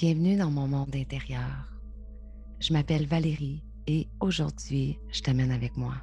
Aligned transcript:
Bienvenue 0.00 0.36
dans 0.36 0.52
mon 0.52 0.68
monde 0.68 0.94
intérieur. 0.94 1.74
Je 2.60 2.72
m'appelle 2.72 3.04
Valérie 3.04 3.64
et 3.88 4.06
aujourd'hui, 4.20 4.96
je 5.10 5.22
t'amène 5.22 5.50
avec 5.50 5.76
moi. 5.76 5.94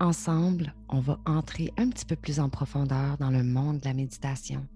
Ensemble, 0.00 0.74
on 0.88 0.98
va 0.98 1.20
entrer 1.24 1.72
un 1.76 1.88
petit 1.88 2.04
peu 2.04 2.16
plus 2.16 2.40
en 2.40 2.48
profondeur 2.48 3.16
dans 3.18 3.30
le 3.30 3.44
monde 3.44 3.78
de 3.78 3.84
la 3.84 3.94
méditation 3.94 4.66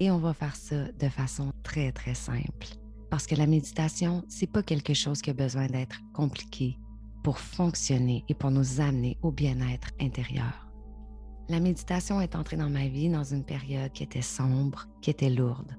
et 0.00 0.10
on 0.10 0.16
va 0.16 0.32
faire 0.32 0.56
ça 0.56 0.90
de 0.92 1.08
façon 1.10 1.52
très 1.62 1.92
très 1.92 2.14
simple. 2.14 2.68
Parce 3.10 3.26
que 3.26 3.34
la 3.34 3.46
méditation, 3.46 4.24
c'est 4.28 4.50
pas 4.50 4.62
quelque 4.62 4.94
chose 4.94 5.20
qui 5.20 5.28
a 5.28 5.34
besoin 5.34 5.66
d'être 5.66 6.00
compliqué 6.14 6.78
pour 7.22 7.38
fonctionner 7.38 8.24
et 8.30 8.34
pour 8.34 8.50
nous 8.50 8.80
amener 8.80 9.18
au 9.20 9.30
bien-être 9.30 9.90
intérieur. 10.00 10.70
La 11.50 11.60
méditation 11.60 12.22
est 12.22 12.34
entrée 12.34 12.56
dans 12.56 12.70
ma 12.70 12.88
vie 12.88 13.10
dans 13.10 13.24
une 13.24 13.44
période 13.44 13.92
qui 13.92 14.04
était 14.04 14.22
sombre, 14.22 14.88
qui 15.02 15.10
était 15.10 15.28
lourde 15.28 15.76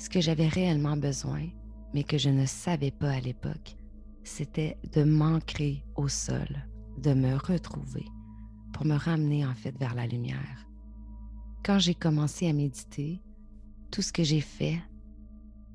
ce 0.00 0.08
que 0.08 0.20
j'avais 0.20 0.48
réellement 0.48 0.96
besoin, 0.96 1.46
mais 1.92 2.04
que 2.04 2.16
je 2.16 2.30
ne 2.30 2.46
savais 2.46 2.90
pas 2.90 3.10
à 3.10 3.20
l'époque, 3.20 3.76
c'était 4.24 4.78
de 4.94 5.04
m'ancrer 5.04 5.84
au 5.94 6.08
sol, 6.08 6.48
de 6.98 7.12
me 7.12 7.36
retrouver 7.36 8.06
pour 8.72 8.86
me 8.86 8.96
ramener 8.96 9.44
en 9.44 9.54
fait 9.54 9.76
vers 9.78 9.94
la 9.94 10.06
lumière. 10.06 10.66
Quand 11.62 11.78
j'ai 11.78 11.94
commencé 11.94 12.48
à 12.48 12.54
méditer, 12.54 13.20
tout 13.90 14.00
ce 14.00 14.12
que 14.12 14.24
j'ai 14.24 14.40
fait, 14.40 14.80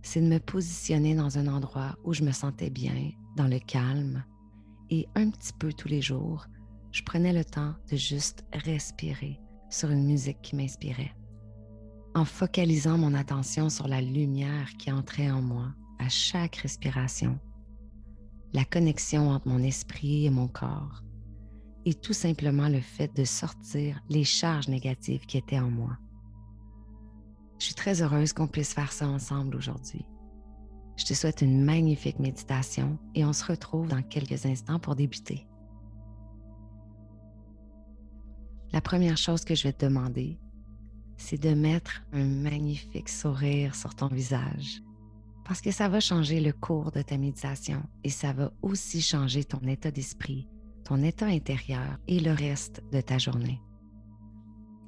c'est 0.02 0.21
de 0.21 0.27
me 0.27 0.39
positionner 0.39 1.13
dans 1.13 1.38
un 1.38 1.45
endroit 1.45 1.95
où 2.03 2.13
je 2.13 2.23
me 2.23 2.31
sentais 2.31 2.71
bien, 2.71 3.11
dans 3.38 3.47
le 3.47 3.59
calme, 3.59 4.23
et 4.89 5.07
un 5.13 5.30
petit 5.30 5.53
peu 5.53 5.71
tous 5.71 5.88
les 5.88 6.02
jours, 6.02 6.47
je 6.91 7.03
prenais 7.03 7.33
le 7.33 7.45
temps 7.45 7.75
de 7.91 7.95
juste 7.95 8.44
respirer 8.53 9.39
sur 9.69 9.91
une 9.91 10.05
musique 10.05 10.41
qui 10.41 10.55
m'inspirait 10.55 11.13
en 12.15 12.23
focalisant 12.23 12.97
mon 12.97 13.13
attention 13.13 13.69
sur 13.69 13.89
la 13.89 14.01
lumière 14.01 14.69
qui 14.79 14.89
entrait 14.89 15.29
en 15.29 15.41
moi 15.41 15.73
à 15.99 16.07
chaque 16.07 16.55
respiration, 16.55 17.38
la 18.53 18.63
connexion 18.63 19.30
entre 19.30 19.49
mon 19.49 19.61
esprit 19.61 20.25
et 20.25 20.30
mon 20.30 20.47
corps, 20.47 21.03
et 21.83 21.94
tout 21.94 22.13
simplement 22.13 22.69
le 22.69 22.80
fait 22.80 23.13
de 23.16 23.25
sortir 23.25 24.02
les 24.09 24.23
charges 24.23 24.69
négatives 24.69 25.25
qui 25.25 25.38
étaient 25.38 25.59
en 25.59 25.69
moi. 25.69 25.97
Je 27.59 27.66
suis 27.66 27.75
très 27.75 28.02
heureuse 28.02 28.31
qu'on 28.31 28.47
puisse 28.47 28.73
faire 28.73 28.94
ça 28.94 29.07
ensemble 29.07 29.57
aujourd'hui. 29.57 30.05
Je 30.95 31.03
te 31.03 31.13
souhaite 31.13 31.41
une 31.41 31.66
magnifique 31.66 32.19
méditation 32.19 32.97
et 33.13 33.25
on 33.25 33.33
se 33.33 33.44
retrouve 33.44 33.89
dans 33.89 34.02
quelques 34.02 34.45
instants 34.45 34.79
pour 34.79 34.95
débuter. 34.95 35.45
La 38.72 38.79
première 38.79 39.17
chose 39.17 39.44
que 39.44 39.55
je 39.55 39.63
vais 39.63 39.73
te 39.73 39.85
demander, 39.85 40.39
c'est 41.17 41.41
de 41.41 41.53
mettre 41.53 42.03
un 42.13 42.25
magnifique 42.25 43.09
sourire 43.09 43.75
sur 43.75 43.95
ton 43.95 44.08
visage. 44.08 44.81
Parce 45.44 45.61
que 45.61 45.72
ça 45.72 45.88
va 45.88 45.99
changer 45.99 46.41
le 46.41 46.52
cours 46.53 46.91
de 46.91 47.02
ta 47.02 47.17
méditation 47.17 47.83
et 48.03 48.09
ça 48.09 48.33
va 48.33 48.52
aussi 48.61 49.02
changer 49.02 49.44
ton 49.44 49.59
état 49.67 49.91
d'esprit, 49.91 50.47
ton 50.83 51.03
état 51.03 51.27
intérieur 51.27 51.99
et 52.07 52.19
le 52.19 52.31
reste 52.31 52.83
de 52.91 53.02
ta 53.02 53.17
journée. 53.17 53.61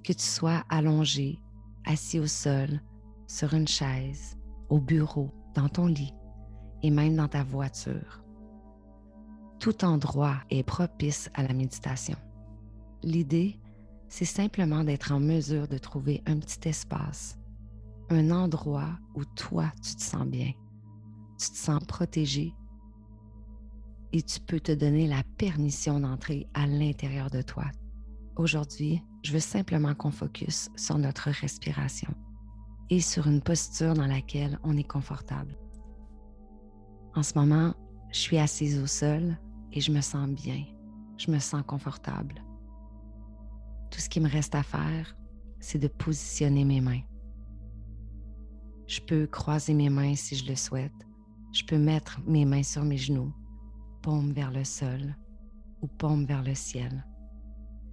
Que 0.04 0.14
tu 0.14 0.24
sois 0.24 0.64
allongé, 0.70 1.40
assis 1.86 2.20
au 2.20 2.28
sol, 2.28 2.82
sur 3.28 3.54
une 3.54 3.68
chaise, 3.68 4.38
au 4.70 4.80
bureau, 4.80 5.32
dans 5.54 5.70
ton 5.70 5.86
lit 5.86 6.14
et 6.84 6.90
même 6.90 7.16
dans 7.16 7.28
ta 7.28 7.44
voiture. 7.44 8.24
Tout 9.60 9.84
endroit 9.84 10.38
est 10.50 10.64
propice 10.64 11.30
à 11.34 11.44
la 11.44 11.54
méditation. 11.54 12.18
L'idée, 13.04 13.60
c'est 14.10 14.26
simplement 14.26 14.84
d'être 14.84 15.12
en 15.12 15.20
mesure 15.20 15.68
de 15.68 15.78
trouver 15.78 16.22
un 16.26 16.38
petit 16.38 16.70
espace, 16.70 17.38
un 18.10 18.32
endroit 18.32 18.98
où 19.16 19.26
toi, 19.26 19.72
tu 19.84 19.96
te 19.96 20.02
sens 20.02 20.26
bien, 20.26 20.52
tu 21.40 21.50
te 21.50 21.58
sens 21.58 21.84
protégé 21.86 22.54
et 24.14 24.22
tu 24.22 24.40
peux 24.40 24.60
te 24.60 24.72
donner 24.72 25.08
la 25.08 25.24
permission 25.38 26.00
d'entrer 26.00 26.48
à 26.54 26.66
l'intérieur 26.66 27.30
de 27.30 27.42
toi. 27.42 27.66
Aujourd'hui, 28.38 29.04
je 29.24 29.34
veux 29.34 29.40
simplement 29.40 29.94
qu'on 29.94 30.12
focus 30.12 30.70
sur 30.76 30.98
notre 30.98 31.30
respiration 31.30 32.14
et 32.90 33.02
sur 33.02 33.28
une 33.28 33.42
posture 33.42 33.94
dans 33.94 34.08
laquelle 34.08 34.58
on 34.64 34.78
est 34.78 34.88
confortable. 34.88 35.58
En 37.16 37.24
ce 37.24 37.38
moment, 37.38 37.74
je 38.12 38.20
suis 38.20 38.38
assise 38.38 38.80
au 38.80 38.88
sol 38.88 39.38
et 39.74 39.82
je 39.82 39.92
me 39.92 40.02
sens 40.02 40.30
bien, 40.30 40.64
je 41.18 41.30
me 41.30 41.40
sens 41.40 41.64
confortable. 41.68 42.42
Tout 43.90 44.00
ce 44.00 44.10
qui 44.10 44.20
me 44.20 44.30
reste 44.30 44.56
à 44.56 44.64
faire, 44.64 45.18
c'est 45.60 45.80
de 45.80 45.88
positionner 45.88 46.66
mes 46.66 46.82
mains. 46.82 47.02
Je 48.88 49.02
peux 49.02 49.28
croiser 49.28 49.74
mes 49.74 49.90
mains 49.90 50.16
si 50.16 50.36
je 50.36 50.48
le 50.48 50.56
souhaite. 50.56 50.94
Je 51.52 51.64
peux 51.64 51.78
mettre 51.78 52.20
mes 52.26 52.46
mains 52.46 52.64
sur 52.64 52.84
mes 52.84 52.98
genoux, 52.98 53.34
paume 54.02 54.32
vers 54.32 54.52
le 54.52 54.64
sol 54.64 55.16
ou 55.82 55.88
paume 55.88 56.26
vers 56.26 56.44
le 56.44 56.56
ciel. 56.56 57.06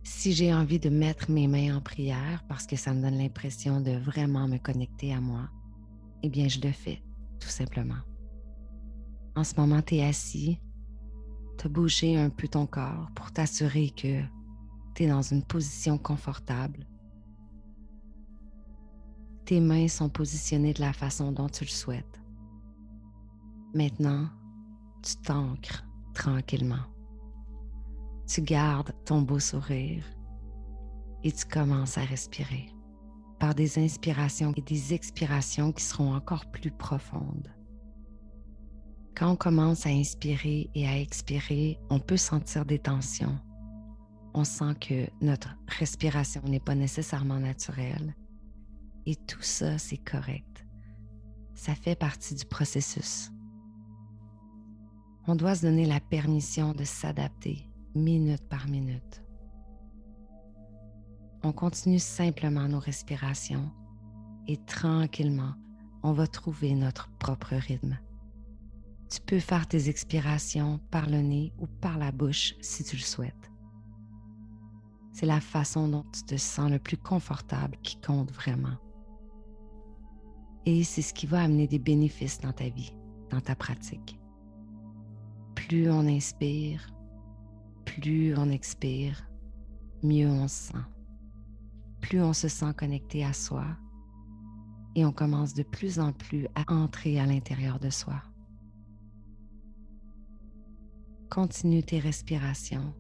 Si 0.03 0.33
j'ai 0.33 0.53
envie 0.53 0.79
de 0.79 0.91
mettre 0.91 1.31
mes 1.31 1.49
mains 1.49 1.77
en 1.77 1.81
prière 1.81 2.45
parce 2.49 2.67
que 2.67 2.77
ça 2.77 2.93
me 2.93 3.01
donne 3.01 3.17
l'impression 3.17 3.81
de 3.81 3.93
vraiment 3.93 4.47
me 4.47 4.59
connecter 4.59 5.15
à 5.15 5.21
moi, 5.21 5.49
eh 6.23 6.29
bien 6.29 6.49
je 6.49 6.61
le 6.61 6.73
fais, 6.73 7.03
tout 7.41 7.49
simplement. 7.49 8.03
En 9.37 9.45
ce 9.45 9.55
moment, 9.57 9.83
tu 9.83 9.97
es 9.97 10.05
assis, 10.05 10.61
tu 11.59 11.67
as 11.67 11.71
bougé 11.71 12.17
un 12.17 12.31
peu 12.31 12.47
ton 12.49 12.67
corps 12.67 13.11
pour 13.15 13.33
t'assurer 13.33 13.91
que 13.91 14.23
tu 14.95 15.05
es 15.05 15.09
dans 15.09 15.23
une 15.23 15.43
position 15.43 15.99
confortable. 15.99 16.87
Tes 19.45 19.61
mains 19.61 19.89
sont 19.89 20.09
positionnées 20.09 20.73
de 20.73 20.81
la 20.81 20.93
façon 20.93 21.33
dont 21.33 21.49
tu 21.49 21.65
le 21.65 21.71
souhaites. 21.71 22.21
Maintenant, 23.75 24.29
tu 25.03 25.17
t'ancres 25.17 25.85
tranquillement. 26.15 26.87
Tu 28.27 28.41
gardes 28.41 28.93
ton 29.05 29.21
beau 29.21 29.39
sourire 29.39 30.05
et 31.23 31.33
tu 31.33 31.45
commences 31.45 31.99
à 31.99 32.03
respirer 32.03 32.69
par 33.39 33.55
des 33.55 33.79
inspirations 33.79 34.55
et 34.57 34.63
des 34.63 34.95
expirations 34.95 35.73
qui 35.73 35.83
seront 35.83 36.15
encore 36.15 36.47
plus 36.47 36.71
profondes. 36.71 37.53
Quand 39.15 39.33
on 39.33 39.37
commence 39.37 39.87
à 39.87 39.91
inspirer 39.91 40.71
et 40.75 40.89
à 40.89 40.99
expirer, 40.99 41.79
on 41.91 41.99
peut 41.99 42.17
sentir 42.17 42.65
des 42.65 42.79
tensions, 42.79 43.39
on 44.35 44.43
sent 44.43 44.75
que 44.81 45.07
notre 45.25 45.57
respiration 45.79 46.43
n'est 46.43 46.61
pas 46.61 46.75
nécessairement 46.75 47.39
naturelle. 47.39 48.15
Et 49.07 49.15
tout 49.15 49.43
ça, 49.43 49.79
c'est 49.79 49.97
correct. 49.99 50.67
Ça 51.55 51.75
fait 51.75 51.95
partie 51.95 52.35
du 52.35 52.45
processus. 52.45 53.31
On 55.29 55.37
doit 55.37 55.55
se 55.55 55.63
donner 55.63 55.87
la 55.87 56.01
permission 56.01 56.73
de 56.73 56.85
s'adapter 56.85 57.71
minute 57.95 58.47
par 58.49 58.67
minute. 58.69 59.23
On 61.45 61.53
continue 61.53 62.01
simplement 62.01 62.69
nos 62.69 62.81
respirations 62.81 63.71
et 64.49 64.57
tranquillement, 64.65 65.55
on 66.03 66.13
va 66.13 66.27
trouver 66.27 66.75
notre 66.75 67.09
propre 67.19 67.55
rythme. 67.55 67.99
Tu 69.09 69.21
peux 69.21 69.39
faire 69.39 69.69
tes 69.69 69.89
expirations 69.89 70.81
par 70.91 71.09
le 71.09 71.19
nez 71.19 71.53
ou 71.59 71.67
par 71.67 71.99
la 71.99 72.11
bouche 72.11 72.55
si 72.61 72.83
tu 72.83 72.97
le 72.97 73.03
souhaites 73.03 73.54
c'est 75.15 75.27
la 75.27 75.41
façon 75.41 75.87
dont 75.87 76.05
tu 76.13 76.25
te 76.25 76.37
sens 76.37 76.69
le 76.69 76.81
plus 76.81 76.97
confortable 76.97 77.79
qui 77.85 77.97
compte 78.01 78.33
vraiment. 78.33 78.77
Et 80.67 80.83
c'est 80.83 81.03
ce 81.03 81.15
qui 81.15 81.27
va 81.27 81.41
amener 81.41 81.69
des 81.69 81.79
bénéfices 81.79 82.41
dans 82.41 82.53
ta 82.53 82.69
vie, 82.69 82.93
dans 83.31 83.41
ta 83.41 83.55
pratique. 83.55 84.19
Plus 85.55 85.89
on 85.89 86.01
inspire, 86.01 86.93
plus 87.85 88.37
on 88.37 88.51
expire, 88.51 89.31
mieux 90.03 90.29
on 90.29 90.49
se 90.49 90.73
sent. 90.73 90.85
Plus 92.01 92.21
on 92.21 92.33
se 92.33 92.49
sent 92.49 92.75
connecté 92.77 93.25
à 93.25 93.33
soi 93.33 93.65
et 94.97 95.05
on 95.05 95.13
commence 95.13 95.55
de 95.55 95.63
plus 95.63 96.01
en 96.01 96.13
plus 96.13 96.49
à 96.57 96.73
entrer 96.73 97.21
à 97.21 97.27
l'intérieur 97.27 97.79
de 97.79 97.91
soi. 97.91 98.21
Continue 101.31 101.85
tes 101.85 102.01
respirations 102.01 102.95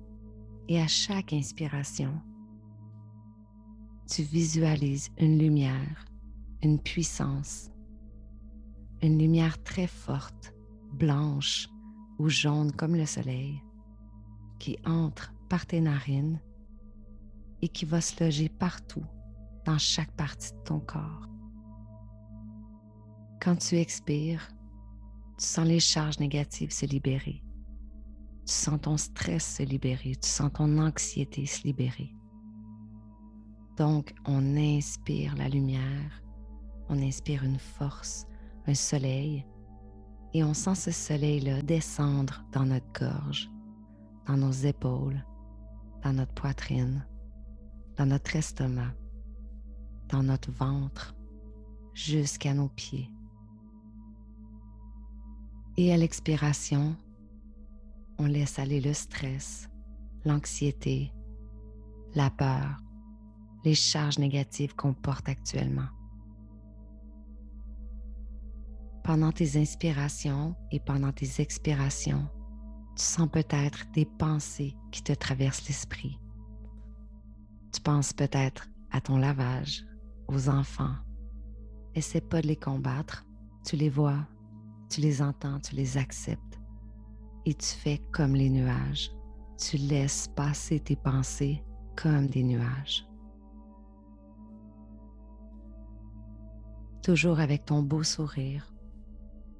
et 0.68 0.80
à 0.80 0.86
chaque 0.86 1.32
inspiration, 1.32 2.20
tu 4.06 4.22
visualises 4.22 5.10
une 5.18 5.38
lumière, 5.38 6.04
une 6.62 6.78
puissance, 6.78 7.70
une 9.02 9.18
lumière 9.18 9.62
très 9.62 9.86
forte, 9.86 10.54
blanche 10.92 11.68
ou 12.18 12.28
jaune 12.28 12.72
comme 12.72 12.96
le 12.96 13.06
soleil, 13.06 13.62
qui 14.58 14.78
entre 14.86 15.34
par 15.48 15.66
tes 15.66 15.80
narines 15.80 16.40
et 17.60 17.68
qui 17.68 17.84
va 17.84 18.00
se 18.00 18.22
loger 18.22 18.48
partout 18.48 19.04
dans 19.64 19.78
chaque 19.78 20.12
partie 20.12 20.52
de 20.52 20.62
ton 20.64 20.80
corps. 20.80 21.28
Quand 23.40 23.56
tu 23.56 23.76
expires, 23.76 24.48
tu 25.38 25.44
sens 25.44 25.66
les 25.66 25.80
charges 25.80 26.18
négatives 26.18 26.72
se 26.72 26.86
libérer 26.86 27.43
tu 28.46 28.52
sens 28.52 28.80
ton 28.80 28.96
stress 28.96 29.56
se 29.56 29.62
libérer, 29.62 30.16
tu 30.16 30.28
sens 30.28 30.50
ton 30.52 30.78
anxiété 30.78 31.46
se 31.46 31.62
libérer. 31.62 32.14
Donc, 33.76 34.14
on 34.26 34.56
inspire 34.56 35.34
la 35.36 35.48
lumière, 35.48 36.22
on 36.88 37.02
inspire 37.02 37.42
une 37.42 37.58
force, 37.58 38.26
un 38.66 38.74
soleil 38.74 39.44
Et 40.32 40.42
on 40.42 40.54
sent 40.54 40.74
ce 40.74 40.90
soleil-là 40.90 41.62
descendre 41.62 42.44
dans 42.52 42.64
notre 42.64 42.92
gorge, 42.92 43.50
dans 44.26 44.36
nos 44.36 44.50
épaules, 44.50 45.24
dans 46.02 46.12
notre 46.12 46.34
poitrine, 46.34 47.06
dans 47.96 48.06
notre 48.06 48.34
estomac, 48.36 48.94
dans 50.08 50.22
notre 50.22 50.50
ventre, 50.50 51.14
jusqu'à 51.94 52.52
nos 52.52 52.68
pieds. 52.68 53.08
Et 55.76 55.92
à 55.92 55.96
l'expiration, 55.96 56.96
on 58.18 58.26
laisse 58.26 58.58
aller 58.58 58.80
le 58.80 58.92
stress, 58.92 59.68
l'anxiété, 60.24 61.12
la 62.14 62.30
peur, 62.30 62.78
les 63.64 63.74
charges 63.74 64.18
négatives 64.18 64.74
qu'on 64.74 64.94
porte 64.94 65.28
actuellement. 65.28 65.88
Pendant 69.02 69.32
tes 69.32 69.60
inspirations 69.60 70.54
et 70.70 70.80
pendant 70.80 71.12
tes 71.12 71.40
expirations, 71.40 72.26
tu 72.96 73.02
sens 73.02 73.28
peut-être 73.30 73.84
des 73.92 74.06
pensées 74.06 74.76
qui 74.92 75.02
te 75.02 75.12
traversent 75.12 75.66
l'esprit. 75.66 76.18
Tu 77.72 77.80
penses 77.80 78.12
peut-être 78.12 78.68
à 78.92 79.00
ton 79.00 79.18
lavage, 79.18 79.84
aux 80.28 80.48
enfants. 80.48 80.94
Essaie 81.94 82.20
pas 82.20 82.40
de 82.40 82.46
les 82.46 82.56
combattre, 82.56 83.26
tu 83.66 83.76
les 83.76 83.90
vois, 83.90 84.26
tu 84.88 85.00
les 85.00 85.20
entends, 85.20 85.58
tu 85.60 85.74
les 85.74 85.98
acceptes 85.98 86.53
et 87.46 87.54
tu 87.54 87.66
fais 87.66 88.00
comme 88.12 88.34
les 88.34 88.50
nuages. 88.50 89.10
Tu 89.58 89.76
laisses 89.76 90.28
passer 90.28 90.80
tes 90.80 90.96
pensées 90.96 91.62
comme 91.96 92.26
des 92.26 92.42
nuages. 92.42 93.06
Toujours 97.02 97.38
avec 97.38 97.66
ton 97.66 97.82
beau 97.82 98.02
sourire, 98.02 98.74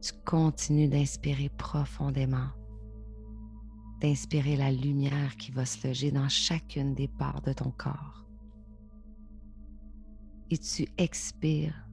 tu 0.01 0.13
continues 0.25 0.89
d'inspirer 0.89 1.51
profondément, 1.51 2.49
d'inspirer 4.01 4.57
la 4.57 4.73
lumière 4.73 5.37
qui 5.37 5.51
va 5.53 5.67
se 5.67 5.87
loger 5.87 6.11
dans 6.11 6.29
chacune 6.29 6.95
des 6.95 7.09
parts 7.09 7.43
de 7.43 7.53
ton 7.53 7.71
corps. 7.71 8.27
Et 10.51 10.59
tu 10.59 10.87
expires 10.99 11.87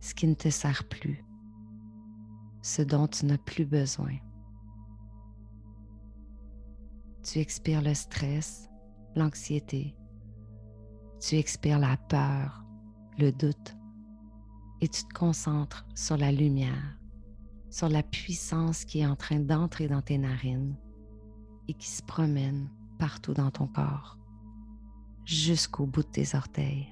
ce 0.00 0.14
qui 0.14 0.26
ne 0.26 0.34
te 0.34 0.48
sert 0.48 0.84
plus, 0.88 1.24
ce 2.62 2.82
dont 2.82 3.06
tu 3.06 3.26
n'as 3.26 3.38
plus 3.38 3.66
besoin. 3.66 4.16
Tu 7.26 7.40
expires 7.40 7.82
le 7.82 7.92
stress, 7.92 8.70
l'anxiété. 9.16 9.96
Tu 11.18 11.34
expires 11.34 11.80
la 11.80 11.96
peur, 11.96 12.64
le 13.18 13.32
doute. 13.32 13.76
Et 14.80 14.86
tu 14.86 15.02
te 15.02 15.12
concentres 15.12 15.84
sur 15.96 16.16
la 16.16 16.30
lumière, 16.30 17.00
sur 17.68 17.88
la 17.88 18.04
puissance 18.04 18.84
qui 18.84 19.00
est 19.00 19.06
en 19.06 19.16
train 19.16 19.40
d'entrer 19.40 19.88
dans 19.88 20.02
tes 20.02 20.18
narines 20.18 20.76
et 21.66 21.74
qui 21.74 21.88
se 21.88 22.00
promène 22.00 22.70
partout 22.96 23.34
dans 23.34 23.50
ton 23.50 23.66
corps, 23.66 24.18
jusqu'au 25.24 25.86
bout 25.86 26.04
de 26.04 26.08
tes 26.08 26.36
orteils. 26.36 26.86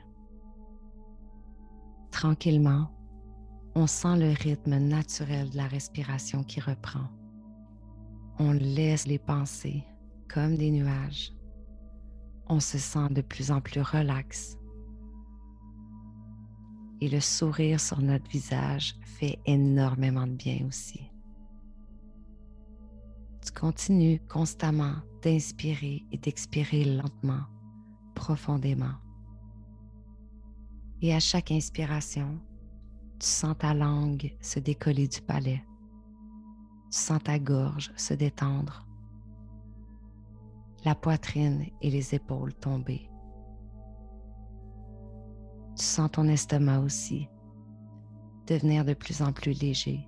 Tranquillement, 2.10 2.90
on 3.76 3.86
sent 3.86 4.16
le 4.16 4.32
rythme 4.32 4.78
naturel 4.78 5.50
de 5.50 5.56
la 5.58 5.68
respiration 5.68 6.42
qui 6.42 6.58
reprend. 6.58 7.08
On 8.40 8.50
laisse 8.50 9.06
les 9.06 9.20
pensées 9.20 9.84
comme 10.28 10.56
des 10.56 10.70
nuages. 10.70 11.32
On 12.48 12.60
se 12.60 12.78
sent 12.78 13.08
de 13.10 13.22
plus 13.22 13.50
en 13.50 13.60
plus 13.60 13.80
relax. 13.80 14.58
Et 17.00 17.08
le 17.08 17.20
sourire 17.20 17.80
sur 17.80 18.00
notre 18.00 18.28
visage 18.30 18.94
fait 19.02 19.38
énormément 19.46 20.26
de 20.26 20.34
bien 20.34 20.66
aussi. 20.66 21.00
Tu 23.44 23.52
continues 23.52 24.20
constamment 24.28 24.94
d'inspirer 25.22 26.02
et 26.12 26.18
d'expirer 26.18 26.84
lentement, 26.84 27.44
profondément. 28.14 28.94
Et 31.02 31.14
à 31.14 31.20
chaque 31.20 31.50
inspiration, 31.50 32.40
tu 33.18 33.26
sens 33.26 33.56
ta 33.58 33.74
langue 33.74 34.34
se 34.40 34.58
décoller 34.58 35.08
du 35.08 35.20
palais. 35.20 35.62
Tu 36.90 36.98
sens 36.98 37.22
ta 37.22 37.38
gorge 37.38 37.92
se 37.96 38.14
détendre 38.14 38.83
la 40.84 40.94
poitrine 40.94 41.66
et 41.80 41.90
les 41.90 42.14
épaules 42.14 42.54
tomber. 42.54 43.08
Tu 45.76 45.84
sens 45.84 46.10
ton 46.12 46.28
estomac 46.28 46.80
aussi 46.80 47.28
devenir 48.46 48.84
de 48.84 48.92
plus 48.92 49.22
en 49.22 49.32
plus 49.32 49.58
léger, 49.58 50.06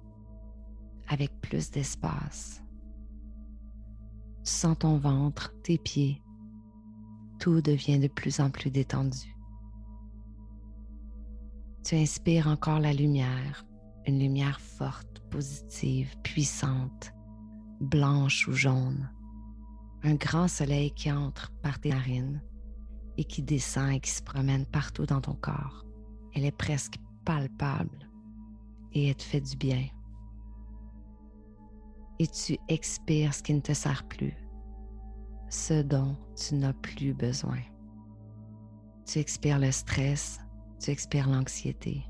avec 1.09 1.41
plus 1.41 1.71
d'espace. 1.71 2.63
Tu 4.45 4.53
sens 4.53 4.79
ton 4.79 4.99
ventre, 4.99 5.55
tes 5.63 5.79
pieds, 5.79 6.23
tout 7.39 7.63
devient 7.63 7.99
de 7.99 8.09
plus 8.09 8.41
en 8.41 8.51
plus 8.51 8.71
détendu. 8.71 9.35
Tu 11.83 11.95
inspires 11.95 12.49
encore 12.49 12.81
la 12.81 12.93
lumière, 12.93 13.65
une 14.07 14.19
lumière 14.19 14.61
forte, 14.61 15.21
positive, 15.31 16.15
puissante, 16.23 17.15
blanche 17.81 18.47
ou 18.49 18.53
jaune 18.53 19.09
un 20.07 20.15
grand 20.15 20.47
soleil 20.47 20.93
qui 20.93 21.11
entre 21.11 21.51
par 21.63 21.81
tes 21.81 21.89
narines 21.89 22.41
et 23.17 23.25
qui 23.25 23.43
descend 23.43 23.91
et 23.93 24.01
qui 24.01 24.11
se 24.11 24.23
promène 24.23 24.65
partout 24.65 25.05
dans 25.05 25.21
ton 25.21 25.35
corps. 25.35 25.85
Elle 26.33 26.45
est 26.45 26.57
presque 26.57 26.95
palpable 27.25 28.09
et 28.93 29.09
elle 29.09 29.17
te 29.17 29.25
fait 29.25 29.41
du 29.41 29.57
bien. 29.57 29.85
Et 32.21 32.29
tu 32.29 32.57
expires 32.69 33.35
ce 33.35 33.43
qui 33.43 33.53
ne 33.53 33.61
te 33.61 33.73
sert 33.73 34.07
plus, 34.07 34.35
ce 35.51 35.83
dont 35.83 36.17
tu 36.37 36.55
n'as 36.55 36.73
plus 36.73 37.13
besoin. 37.13 37.59
Tu 39.07 39.19
expires 39.19 39.59
le 39.59 39.73
stress, 39.73 40.39
tu 40.79 40.91
expires 40.91 41.29
l'anxiété. 41.29 42.07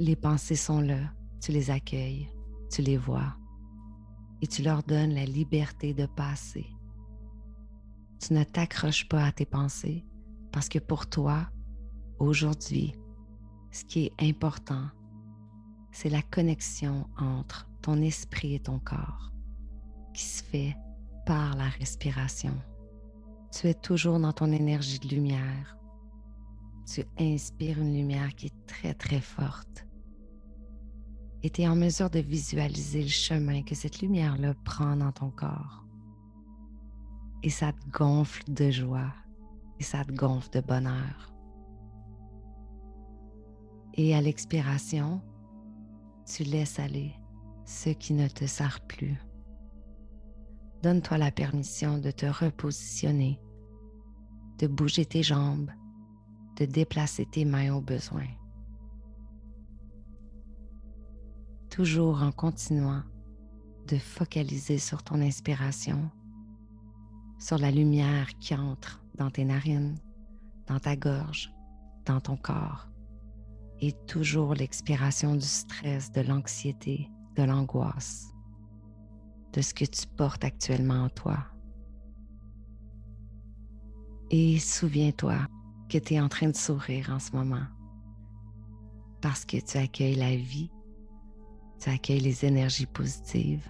Les 0.00 0.16
pensées 0.16 0.56
sont 0.56 0.80
là, 0.80 1.12
tu 1.40 1.52
les 1.52 1.70
accueilles, 1.70 2.28
tu 2.70 2.82
les 2.82 2.96
vois, 2.96 3.36
et 4.42 4.46
tu 4.46 4.62
leur 4.62 4.82
donnes 4.82 5.14
la 5.14 5.24
liberté 5.24 5.94
de 5.94 6.06
passer. 6.06 6.66
Tu 8.18 8.32
ne 8.32 8.44
t'accroches 8.44 9.08
pas 9.08 9.24
à 9.24 9.32
tes 9.32 9.46
pensées 9.46 10.04
parce 10.52 10.68
que 10.68 10.78
pour 10.78 11.08
toi, 11.08 11.48
aujourd'hui, 12.18 12.94
ce 13.70 13.84
qui 13.84 14.06
est 14.06 14.22
important, 14.22 14.88
c'est 15.92 16.10
la 16.10 16.22
connexion 16.22 17.06
entre 17.18 17.68
ton 17.82 18.00
esprit 18.02 18.54
et 18.54 18.60
ton 18.60 18.78
corps 18.78 19.32
qui 20.14 20.24
se 20.24 20.42
fait 20.42 20.76
par 21.26 21.56
la 21.56 21.68
respiration. 21.68 22.54
Tu 23.52 23.68
es 23.68 23.74
toujours 23.74 24.18
dans 24.18 24.32
ton 24.32 24.50
énergie 24.52 24.98
de 24.98 25.08
lumière. 25.08 25.76
Tu 26.86 27.04
inspires 27.18 27.78
une 27.78 27.94
lumière 27.94 28.34
qui 28.34 28.46
est 28.46 28.66
très 28.66 28.94
très 28.94 29.20
forte 29.20 29.85
et 31.42 31.50
tu 31.50 31.62
es 31.62 31.68
en 31.68 31.76
mesure 31.76 32.10
de 32.10 32.18
visualiser 32.18 33.02
le 33.02 33.08
chemin 33.08 33.62
que 33.62 33.74
cette 33.74 34.00
lumière-là 34.00 34.54
prend 34.64 34.96
dans 34.96 35.12
ton 35.12 35.30
corps. 35.30 35.84
Et 37.42 37.50
ça 37.50 37.72
te 37.72 37.90
gonfle 37.90 38.42
de 38.52 38.70
joie 38.70 39.12
et 39.78 39.82
ça 39.82 40.04
te 40.04 40.12
gonfle 40.12 40.50
de 40.50 40.60
bonheur. 40.60 41.32
Et 43.94 44.14
à 44.14 44.20
l'expiration, 44.20 45.22
tu 46.26 46.44
laisses 46.44 46.78
aller 46.78 47.14
ce 47.64 47.90
qui 47.90 48.14
ne 48.14 48.28
te 48.28 48.46
sert 48.46 48.80
plus. 48.86 49.16
Donne-toi 50.82 51.18
la 51.18 51.30
permission 51.30 51.98
de 51.98 52.10
te 52.10 52.26
repositionner, 52.26 53.40
de 54.58 54.66
bouger 54.66 55.04
tes 55.04 55.22
jambes, 55.22 55.70
de 56.56 56.64
déplacer 56.64 57.26
tes 57.26 57.44
mains 57.44 57.74
au 57.74 57.80
besoin. 57.80 58.26
Toujours 61.76 62.22
en 62.22 62.32
continuant 62.32 63.02
de 63.86 63.98
focaliser 63.98 64.78
sur 64.78 65.02
ton 65.02 65.20
inspiration, 65.20 66.10
sur 67.38 67.58
la 67.58 67.70
lumière 67.70 68.28
qui 68.38 68.54
entre 68.54 69.04
dans 69.16 69.30
tes 69.30 69.44
narines, 69.44 69.98
dans 70.68 70.80
ta 70.80 70.96
gorge, 70.96 71.52
dans 72.06 72.18
ton 72.18 72.38
corps, 72.38 72.88
et 73.82 73.92
toujours 74.06 74.54
l'expiration 74.54 75.34
du 75.34 75.44
stress, 75.44 76.10
de 76.12 76.22
l'anxiété, 76.22 77.10
de 77.36 77.42
l'angoisse, 77.42 78.32
de 79.52 79.60
ce 79.60 79.74
que 79.74 79.84
tu 79.84 80.06
portes 80.16 80.44
actuellement 80.44 81.04
en 81.04 81.08
toi. 81.10 81.36
Et 84.30 84.58
souviens-toi 84.58 85.36
que 85.90 85.98
tu 85.98 86.14
es 86.14 86.20
en 86.22 86.30
train 86.30 86.48
de 86.48 86.56
sourire 86.56 87.10
en 87.10 87.18
ce 87.18 87.32
moment 87.32 87.66
parce 89.20 89.44
que 89.44 89.58
tu 89.58 89.76
accueilles 89.76 90.14
la 90.14 90.36
vie 90.36 90.70
tu 91.78 91.90
accueilles 91.90 92.20
les 92.20 92.44
énergies 92.44 92.86
positives 92.86 93.68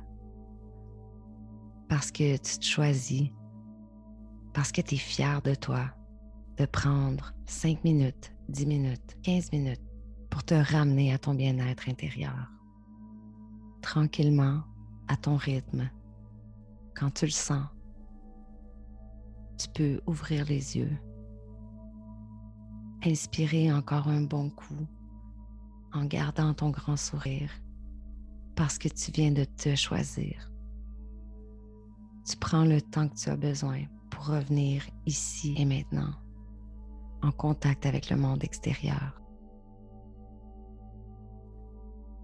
parce 1.89 2.11
que 2.11 2.37
tu 2.37 2.59
te 2.59 2.65
choisis, 2.65 3.31
parce 4.53 4.73
que 4.73 4.81
tu 4.81 4.97
es 4.97 4.99
fier 4.99 5.41
de 5.43 5.55
toi 5.55 5.91
de 6.57 6.67
prendre 6.67 7.33
5 7.47 7.85
minutes, 7.85 8.33
10 8.49 8.67
minutes, 8.67 9.17
15 9.23 9.53
minutes 9.53 9.83
pour 10.31 10.43
te 10.43 10.55
ramener 10.55 11.13
à 11.13 11.19
ton 11.19 11.35
bien-être 11.35 11.89
intérieur. 11.89 12.51
tranquillement, 13.83 14.63
à 15.07 15.17
ton 15.17 15.37
rythme. 15.37 15.89
Quand 16.97 17.11
tu 17.11 17.27
le 17.27 17.31
sens, 17.31 17.67
tu 19.59 19.69
peux 19.69 20.01
ouvrir 20.07 20.45
les 20.47 20.77
yeux. 20.77 20.99
Inspirer 23.05 23.73
encore 23.73 24.09
un 24.09 24.23
bon 24.23 24.51
coup 24.51 24.87
en 25.93 26.05
gardant 26.05 26.53
ton 26.53 26.71
grand 26.71 26.97
sourire 26.97 27.51
parce 28.57 28.79
que 28.79 28.89
tu 28.89 29.13
viens 29.13 29.31
de 29.31 29.45
te 29.45 29.75
choisir. 29.77 30.51
Tu 32.29 32.37
prends 32.39 32.65
le 32.65 32.81
temps 32.81 33.09
que 33.09 33.15
tu 33.15 33.29
as 33.29 33.37
besoin 33.37 33.85
pour 34.11 34.27
revenir 34.27 34.83
ici 35.05 35.55
et 35.59 35.65
maintenant 35.65 36.13
en 37.23 37.31
contact 37.31 37.87
avec 37.87 38.11
le 38.11 38.17
monde 38.17 38.43
extérieur. 38.43 39.21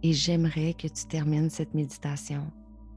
Et 0.03 0.13
j'aimerais 0.13 0.75
que 0.75 0.89
tu 0.89 1.07
termines 1.07 1.51
cette 1.51 1.75
méditation 1.75 2.51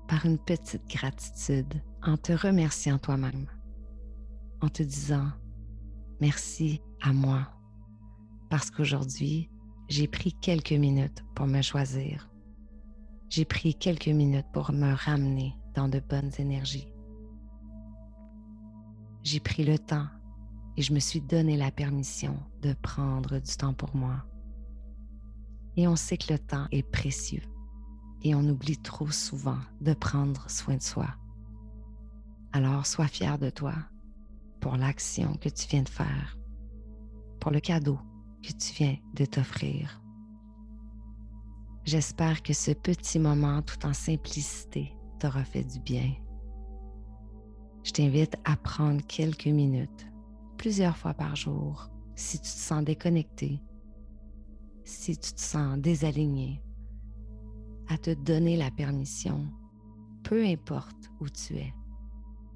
par 0.07 0.25
une 0.25 0.39
petite 0.39 0.87
gratitude 0.87 1.81
en 2.01 2.17
te 2.17 2.31
remerciant 2.31 2.97
toi-même, 2.97 3.47
en 4.61 4.69
te 4.69 4.81
disant 4.81 5.27
merci 6.21 6.81
à 7.01 7.13
moi, 7.13 7.47
parce 8.49 8.71
qu'aujourd'hui, 8.71 9.49
j'ai 9.87 10.07
pris 10.07 10.33
quelques 10.41 10.71
minutes 10.71 11.23
pour 11.35 11.47
me 11.47 11.61
choisir. 11.61 12.29
J'ai 13.29 13.45
pris 13.45 13.75
quelques 13.75 14.07
minutes 14.07 14.45
pour 14.53 14.71
me 14.71 14.93
ramener 14.93 15.55
dans 15.73 15.87
de 15.87 15.99
bonnes 15.99 16.31
énergies. 16.37 16.87
J'ai 19.23 19.39
pris 19.39 19.63
le 19.63 19.79
temps 19.79 20.07
et 20.77 20.81
je 20.81 20.93
me 20.93 20.99
suis 20.99 21.21
donné 21.21 21.57
la 21.57 21.71
permission 21.71 22.37
de 22.61 22.73
prendre 22.73 23.39
du 23.39 23.57
temps 23.57 23.73
pour 23.73 23.95
moi. 23.95 24.23
Et 25.77 25.87
on 25.87 25.95
sait 25.95 26.17
que 26.17 26.31
le 26.31 26.39
temps 26.39 26.67
est 26.71 26.89
précieux 26.89 27.41
et 28.21 28.35
on 28.35 28.47
oublie 28.47 28.77
trop 28.77 29.11
souvent 29.11 29.59
de 29.81 29.93
prendre 29.93 30.49
soin 30.49 30.77
de 30.77 30.81
soi. 30.81 31.07
Alors 32.53 32.85
sois 32.85 33.07
fier 33.07 33.37
de 33.37 33.49
toi 33.49 33.73
pour 34.61 34.77
l'action 34.77 35.33
que 35.35 35.49
tu 35.49 35.67
viens 35.67 35.83
de 35.83 35.89
faire, 35.89 36.37
pour 37.39 37.51
le 37.51 37.59
cadeau 37.59 37.99
que 38.41 38.53
tu 38.53 38.73
viens 38.73 38.97
de 39.15 39.25
t'offrir. 39.25 40.01
J'espère 41.85 42.41
que 42.41 42.53
ce 42.53 42.71
petit 42.71 43.19
moment 43.19 43.61
tout 43.61 43.85
en 43.85 43.93
simplicité 43.93 44.97
t'aura 45.19 45.43
fait 45.43 45.63
du 45.63 45.79
bien. 45.79 46.11
Je 47.83 47.91
t'invite 47.91 48.35
à 48.43 48.55
prendre 48.55 49.05
quelques 49.05 49.45
minutes, 49.45 50.07
plusieurs 50.57 50.97
fois 50.97 51.13
par 51.13 51.35
jour, 51.35 51.91
si 52.15 52.39
tu 52.39 52.45
te 52.45 52.57
sens 52.57 52.83
déconnecté, 52.83 53.61
si 54.83 55.15
tu 55.15 55.31
te 55.31 55.39
sens 55.39 55.77
désaligné, 55.77 56.59
à 57.87 57.99
te 57.99 58.15
donner 58.15 58.57
la 58.57 58.71
permission, 58.71 59.45
peu 60.23 60.43
importe 60.43 61.11
où 61.19 61.29
tu 61.29 61.57
es, 61.57 61.71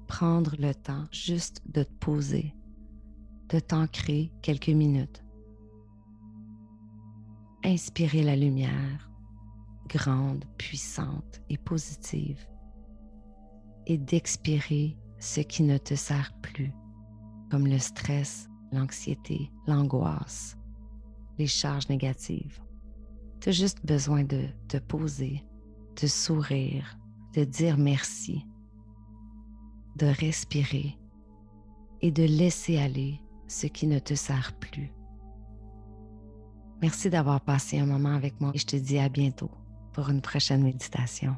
prendre 0.08 0.56
le 0.58 0.74
temps 0.74 1.04
juste 1.12 1.62
de 1.66 1.84
te 1.84 1.92
poser, 2.00 2.52
de 3.48 3.60
t'ancrer 3.60 4.32
quelques 4.42 4.70
minutes. 4.70 5.22
Inspirer 7.62 8.24
la 8.24 8.34
lumière, 8.34 9.09
grande, 9.90 10.44
puissante 10.56 11.40
et 11.48 11.58
positive, 11.58 12.46
et 13.86 13.98
d'expirer 13.98 14.96
ce 15.18 15.40
qui 15.40 15.62
ne 15.62 15.78
te 15.78 15.94
sert 15.94 16.32
plus, 16.40 16.72
comme 17.50 17.66
le 17.66 17.78
stress, 17.78 18.48
l'anxiété, 18.72 19.50
l'angoisse, 19.66 20.56
les 21.38 21.46
charges 21.46 21.88
négatives. 21.88 22.60
Tu 23.40 23.48
as 23.48 23.52
juste 23.52 23.84
besoin 23.84 24.22
de 24.22 24.46
te 24.68 24.76
poser, 24.76 25.44
de 26.00 26.06
sourire, 26.06 26.98
de 27.34 27.44
dire 27.44 27.76
merci, 27.76 28.46
de 29.96 30.06
respirer 30.06 30.96
et 32.00 32.12
de 32.12 32.22
laisser 32.22 32.78
aller 32.78 33.20
ce 33.48 33.66
qui 33.66 33.86
ne 33.86 33.98
te 33.98 34.14
sert 34.14 34.52
plus. 34.58 34.92
Merci 36.80 37.10
d'avoir 37.10 37.40
passé 37.40 37.78
un 37.78 37.86
moment 37.86 38.14
avec 38.14 38.40
moi 38.40 38.52
et 38.54 38.58
je 38.58 38.66
te 38.66 38.76
dis 38.76 38.98
à 38.98 39.08
bientôt 39.08 39.50
pour 39.92 40.08
une 40.08 40.20
prochaine 40.20 40.62
méditation. 40.62 41.36